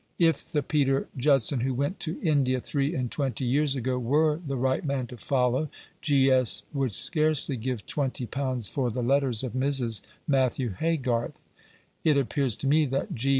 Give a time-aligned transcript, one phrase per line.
[0.17, 4.55] If the Peter Judson who went to India three and twenty years ago were the
[4.57, 5.69] right man to follow,
[6.01, 6.63] G.S.
[6.73, 10.01] would scarcely give twenty pounds for the letters of Mrs.
[10.27, 11.37] Matthew Haygarth.
[12.03, 13.29] It appears to me that G.